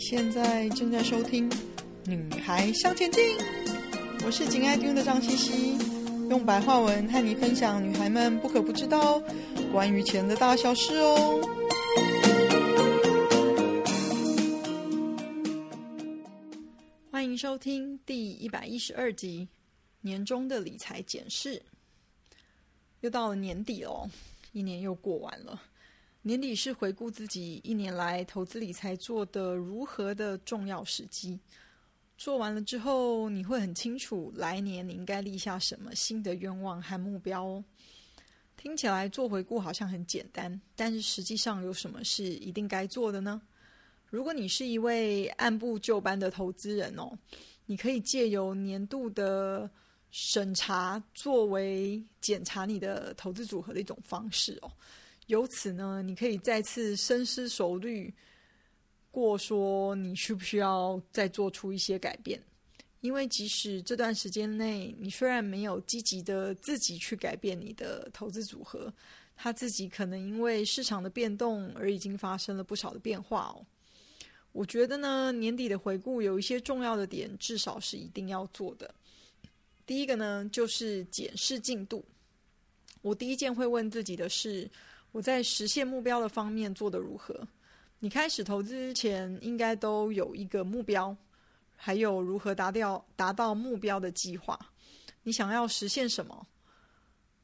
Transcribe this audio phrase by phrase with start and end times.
[0.00, 1.48] 现在正在收听
[2.06, 3.22] 《女孩向前进》，
[4.24, 5.78] 我是紧爱听的张茜茜，
[6.30, 9.22] 用白话文和你分享女孩们不可不知道
[9.70, 11.38] 关于钱的大小事哦。
[17.10, 19.46] 欢迎收听第一百一十二集
[20.00, 21.60] 年终的理财检视。
[23.02, 24.08] 又到了年底了，
[24.52, 25.60] 一年又过完了。
[26.22, 31.40] 年底是回顾自己一年来投资理财做得如何的重要时机。
[32.18, 37.64] 做完了之后，你会很清楚来年你应该立下什么新的愿望和目标哦。
[38.58, 43.40] 听起来做回顾好像很简单，但是实际上有什么是一定该做的呢？
[44.10, 47.10] 如果你是一位按部就班的投资人哦，
[47.64, 49.70] 你可以借由年度的
[50.10, 54.70] 审查作为检查你的投资组合的一种方式哦。
[55.30, 58.12] 由此呢，你可以再次深思熟虑
[59.12, 62.42] 过，说你需不需要再做出一些改变？
[63.00, 68.92] 因为即使这段时间内，你虽然没有积极的自己去改变你的投资组合，
[69.36, 73.64] 它自己可能因为市场的变动而已经发生了不少的变化哦。
[74.50, 78.92] 我觉得呢，年底的回顾有一些重要的点，至少是一定要做的。
[79.86, 82.04] 第一个呢，就是检视进度。
[83.00, 84.70] 我第一件会问自己的是，
[85.12, 87.46] 我在实现目标的方面做得如何？
[87.98, 91.14] 你开始投资之前，应该都有一个目标，
[91.76, 94.58] 还有如何达到达到目标的计划。
[95.22, 96.46] 你想要实现什么？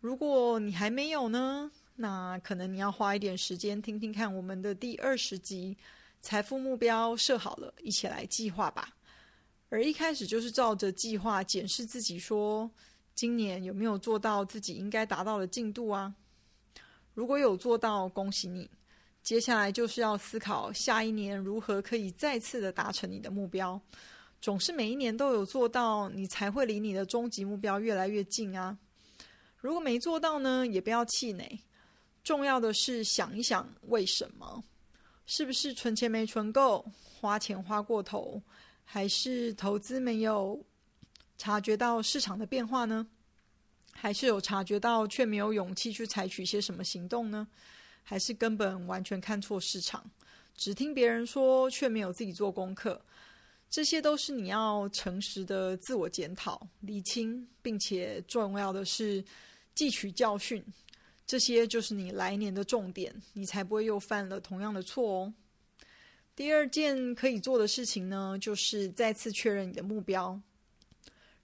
[0.00, 5.76] 如果你还没有呢，那可能你要花一点时间听听看我们的第二十集
[6.20, 8.88] 《财富目标设好了，一起来计划吧》。
[9.68, 12.70] 而一开始就是照着计划检视自己，说
[13.14, 16.14] 今年有没有做到自己应该达到的进度啊？
[17.16, 18.70] 如果有做到，恭喜你！
[19.22, 23.80] 接下来就是要思考下一年如何可以再次的达成你的目标。
[24.38, 28.76] 总是每一年都有做到，你才会离你的终极目标越来越近啊！
[29.56, 31.58] 如果没做到呢，也不要气馁。
[32.22, 34.62] 重要的是想一想为什么？
[35.24, 36.84] 是不是存钱没存够，
[37.18, 38.42] 花钱花过头，
[38.84, 40.62] 还是投资没有
[41.38, 43.06] 察觉到市场的变化呢？
[43.98, 47.46] 还是有察觉到，却没有勇气去采取一些什么行动呢？
[48.04, 50.08] 还是根本完全看错市场，
[50.54, 53.00] 只听别人说，却没有自己做功课？
[53.68, 59.24] 这些都是你要诚实的自我检讨、理清，并且重要的是
[59.74, 60.64] 汲取教训。
[61.26, 65.34] 这些就是你来年的重点，你才不会又犯了同样的错哦。
[66.36, 70.40] 第二件可以做的事情呢，就是再次确认你的目标。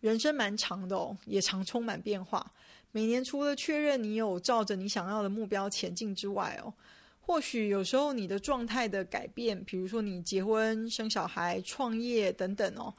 [0.00, 2.50] 人生蛮长的哦，也常充满变化。
[2.92, 6.72] 每年除了确认你有照着你想要的目标前进之外哦，
[7.20, 12.92] 或许有时候你的状态的改变，比如说你结婚、生小孩、创业等等哦，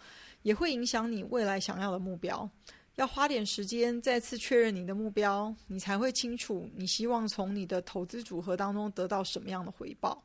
[0.43, 2.49] 也会影响你未来想要的目标。
[2.95, 10.21] 要花点时间再次确认你的目标，你才会清楚你希望从你的投资组合当中得到什么样的回报。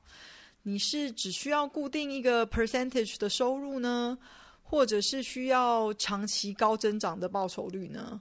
[0.63, 4.19] 你是只需要固定一个 percentage 的收入呢？
[4.69, 8.21] 或者是需要长期高增长的报酬率呢？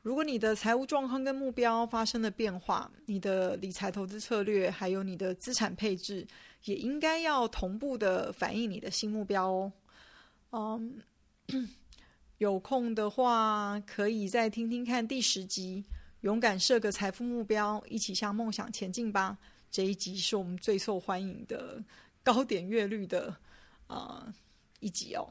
[0.00, 6.24] 如果你的财务状况跟目标发生了变化，你的理财投资策略还有你的资产配置
[6.64, 9.48] 也应该要同步的反映你的新目标
[10.50, 10.80] 哦。
[11.48, 11.68] 嗯，
[12.38, 15.84] 有空的话可以再听听看第十集，
[16.20, 19.36] 勇敢设个财富目标，一起向梦想前进吧。
[19.70, 21.82] 这一集是我们最受欢迎的
[22.22, 23.28] 高点阅率的
[23.88, 24.34] 啊、呃、
[24.80, 25.28] 一集哦。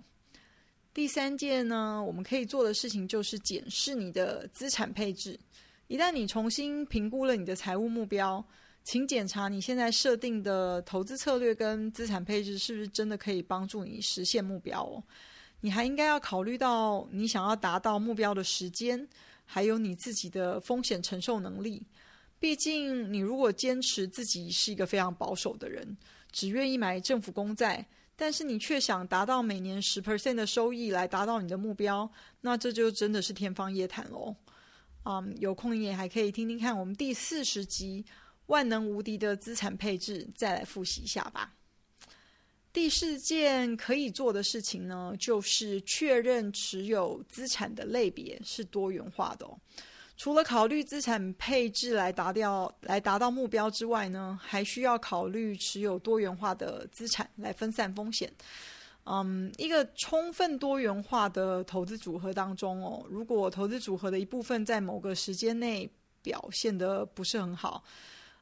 [0.93, 5.39] 第三件呢，我们可以做的事情就是检视你的资产配置。
[5.87, 8.43] 一旦你重新评估了你的财务目标，
[8.83, 15.01] 请检查你现在设定的投资策略跟资产配置是不是真的可以帮助你实现目标哦。
[15.61, 19.07] 你还应该要考虑到你想要达到目标的时间，
[19.45, 21.81] 还有你自己的风险承受能力。
[22.37, 25.95] 毕竟，你如果坚持自己是一个非常保守的人，
[26.33, 27.87] 只愿意买政府公债。
[28.21, 32.07] 但是你却想达到每年十 percent 的收益来达到你的目标，
[32.41, 34.35] 那这就真的是天方夜谭喽。
[35.05, 38.05] 嗯、有空也还可以听听看我们第四十集
[38.45, 41.55] 《万能无敌的资产配置》，再来复习一下吧。
[42.71, 49.57] 第四件可以做的事情呢，就是确认持有资产的类别是多元化的哦。
[50.21, 58.31] 除了考虑资产配置来达掉来达到目标之外呢，还需要考虑持有多元化的资产来分散风险。
[59.05, 65.89] 嗯，一个充分多元化的投资组合当中哦，如果投资组合的一部分在某个时间内
[66.21, 67.83] 表现得不是很好，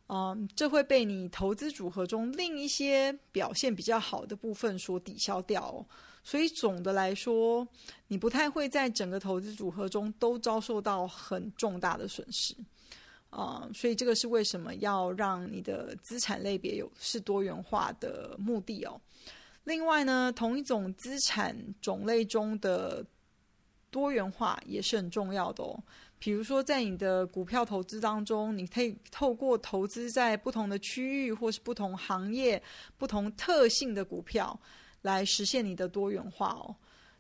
[0.08, 5.86] 嗯，这会被你投资组合中另一些表现比较好的部分所抵消掉。
[6.30, 7.68] 所以总的来说，
[8.08, 12.56] 你不太会在整个投资组合中都遭受到很重大的损失。
[13.32, 19.02] 啊、所以这个是为什么要让你的资产类别有是多元化的目的哦。
[19.64, 23.04] 另外呢，同一种资产种类中的
[23.90, 25.82] 多元化也是很重要的哦。
[26.20, 32.62] 比如说，在你的股票投资当中，你可以透过投资在不同的区域或是不同行业、
[33.00, 34.60] 不同特性的股票
[35.02, 36.76] 来实现你的多元化哦。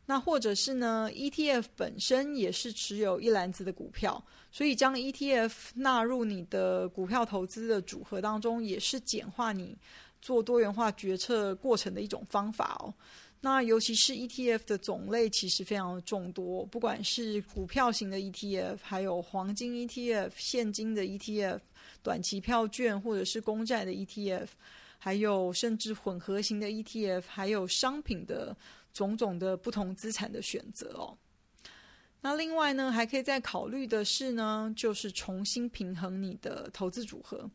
[0.06, 9.78] 那或者是呢，ETF 本身也是持有一篮子的股票，所以将 ETF 纳入你的股票投资的组合当中，也是简化你
[10.20, 12.94] 做多元化决策过程的一种方法哦。
[13.42, 21.60] 那尤其是 ETF 的种类其实非常的众多，不管是股票型的 ETF，还有黄金 ETF、现金的 ETF、
[22.02, 24.48] 短期票券或者是公债的 ETF，
[25.00, 28.56] 还有甚至混合型的 ETF，还有商品的
[28.94, 31.18] 种种的不同资产的选择哦。
[32.22, 37.50] 那另外呢，还可以再考虑的是呢，就是重新平衡你的投资组合。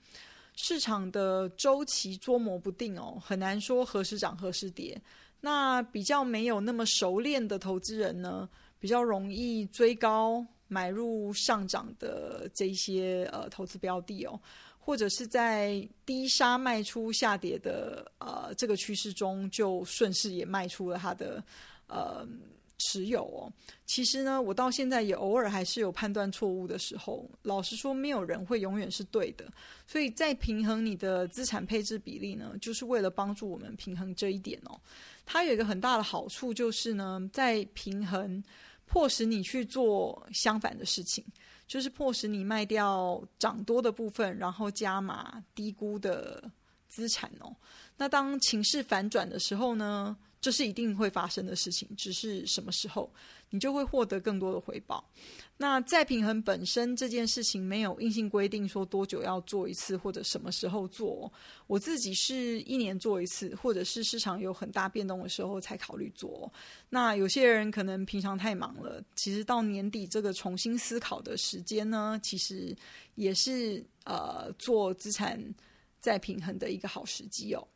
[0.57, 4.99] 市场的周期捉摸不定哦，很难说何时涨何时跌。
[5.41, 8.49] 那比较没有那么熟练的投资人呢，
[8.79, 14.41] 比较容易追高买入上涨的这些呃投资标的哦，
[14.85, 21.43] 或者是在低杀卖出下跌的呃这个趋势中，就顺势也卖出了它的
[21.87, 22.27] 呃。
[22.79, 23.51] 持有哦，
[23.87, 27.25] 其实呢，我到现在也偶尔还是有判断错误的时候。
[27.43, 29.51] 老实说，没有人会永远是对的，
[29.87, 34.79] 所以在平衡你的资产配置比例呢，就是为了帮助我们平衡这一点哦。
[35.25, 38.43] 它有一个很大的好处，就是呢，在平衡
[38.87, 41.25] 迫使你去做相反的事情，
[41.67, 46.51] 就是迫使你卖掉涨多的部分，然后加码低估的
[46.89, 47.55] 资产哦。
[47.97, 53.13] 那当情势反转的时候呢，这是一定会发生的事情，只是什么时候，
[53.51, 55.05] 你就会获得更多的回报。
[55.57, 61.33] 那再平衡本身这件事情没有硬性规定说多久要做一次或者什么时候做。
[61.69, 66.53] 我自己是一年做一次，或者是市场有很大变动的时候才考虑做。
[66.91, 72.77] 那有些人可能平常太忙了，其实到年底这个重新思考的时间呢，其实
[73.15, 75.41] 也是呃做资产
[76.05, 77.67] 再平衡的一个好时机哦。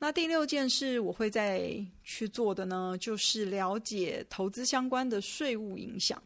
[0.00, 1.72] 那第六件事我会再
[2.02, 6.20] 去做的呢，就是了解投资相关的税务影响。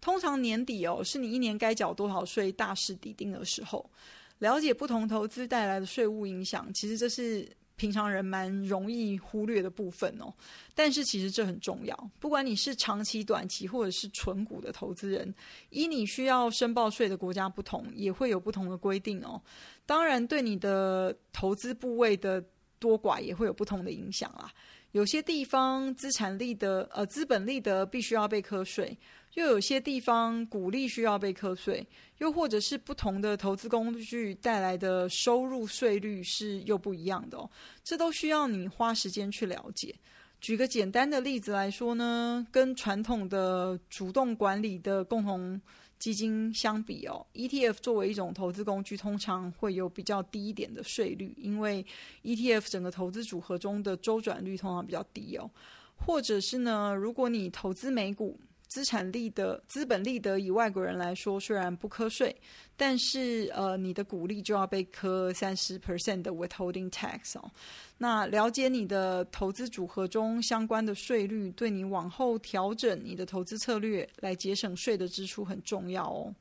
[0.00, 3.90] 通常年底哦，是你一年该缴多少税大势抵定的时候。
[4.38, 10.32] 了解不同投资带来的税务影响，其实这是平常人蛮容易忽略的部分哦。
[10.74, 15.34] 但是其实这很重要，不管你是长期、短期或者是纯股的投资人，
[15.70, 19.40] 依你需要申报税的国家不同，也会有不同的规定哦。
[19.86, 22.44] 当然，对你的投资部位的
[22.78, 24.52] 多寡也会有不同的影响啦。
[24.94, 28.96] 有些地方资产利得，呃，资本利得必须要被课税，
[29.34, 31.84] 又有些地方股利需要被课税，
[32.18, 37.50] 又或者是不同的投资工具带来的收入税率是又不一样的哦。
[37.82, 39.92] 这都需要你花时间去了解。
[40.40, 45.60] 举个简单的例子来说呢，跟传统的主动管理的共同
[46.04, 51.82] 基金相比哦，ETF 作为一种投资工具，通常会有比较低一点的税率，因为
[52.22, 55.50] ETF 整个投资组合中的周转率通常比较低哦。
[55.96, 58.38] 或者是呢，如果你投资美股，
[58.74, 62.34] 资产利得、资本利得以外国人来说虽然不课税，
[62.76, 67.48] 但是呃，你的股利就要被课三十 percent 的 withholding tax 哦。
[67.98, 76.34] 那了解你的投资组合中相关的税率，对你往后调整你的投资策略来节省税的支出很重要哦。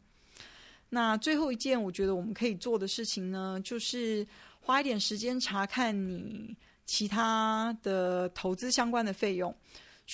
[0.90, 4.25] 那最后一件，我觉得我们可以做的事情呢，就是
[4.60, 9.56] 花一点时间查看你其他的投资相关的费用。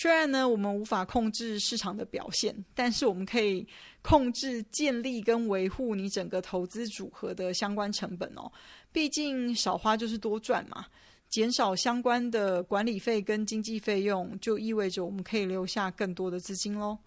[0.02, 3.68] 虽然呢，我们无法控制市场的表现，但是我们可以
[4.02, 8.50] 控制建立跟维护你整个投资组合的相关成本哦。
[8.94, 10.86] 毕竟少花就是多赚嘛，
[11.28, 16.98] 减少相关的管理费跟经济费用，就意味着我们可以留下更多的资金喽。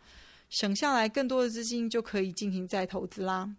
[0.50, 3.50] 省下来更多的资金就可以进行再投资啦。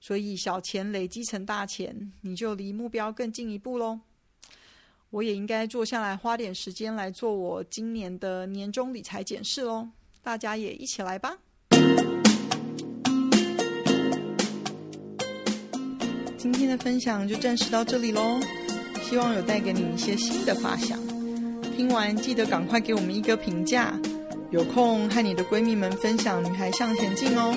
[0.00, 3.98] 所以小钱累积成大钱，你就离目标更进一步喽。
[5.12, 9.86] 我也应该坐下来花点时间来做我今年的年终理财检视喽，
[10.22, 11.36] 大家也一起来吧。
[16.38, 18.40] 今天的分享就暂时到这里喽，
[19.02, 20.98] 希望有带给你一些新的发想。
[21.76, 23.92] 听完记得赶快给我们一个评价，
[24.50, 27.54] 有空和你的闺蜜们分享《女孩向前进》哦。